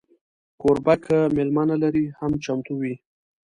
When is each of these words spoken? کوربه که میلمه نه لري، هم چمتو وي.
کوربه 0.61 0.95
که 1.05 1.17
میلمه 1.35 1.63
نه 1.69 1.75
لري، 1.83 2.05
هم 2.19 2.31
چمتو 2.43 2.73
وي. 2.81 2.95